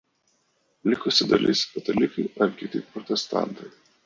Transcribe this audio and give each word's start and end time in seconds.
Likusi 0.89 1.27
dalis 1.31 1.61
katalikai 1.75 2.27
ar 2.43 2.49
kiti 2.63 2.83
protestantai. 2.97 3.69